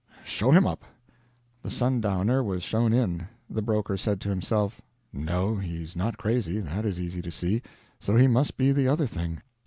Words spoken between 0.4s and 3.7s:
him up." The sundowner was shown in. The